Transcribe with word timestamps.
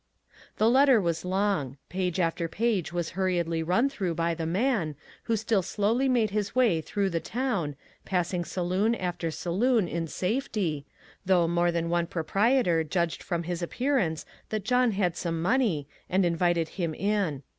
The 0.57 0.67
letter 0.67 0.99
was 0.99 1.23
long— 1.23 1.77
page 1.89 2.19
after 2.19 2.47
page 2.47 2.91
was 2.91 3.11
hurriedly 3.11 3.61
run 3.61 3.87
through 3.87 4.15
by 4.15 4.33
the 4.33 4.47
man, 4.47 4.95
who 5.25 5.37
still 5.37 5.61
slowly 5.61 6.09
made 6.09 6.31
his 6.31 6.55
way 6.55 6.81
through 6.81 7.11
the 7.11 7.19
town, 7.19 7.75
passing 8.03 8.43
saloon 8.43 8.95
after 8.95 9.29
saloon 9.29 9.87
in 9.87 10.07
safety, 10.07 10.87
thougli 11.27 11.49
more 11.49 11.71
than 11.71 11.87
one 11.87 12.07
proprietor 12.07 12.83
judged 12.83 13.21
from 13.21 13.43
his 13.43 13.61
appearance 13.61 14.25
that 14.49 14.65
John 14.65 14.93
had 14.93 15.15
some 15.15 15.39
money, 15.39 15.87
and 16.09 16.25
invited 16.25 16.69
him 16.69 16.95
in. 16.95 17.43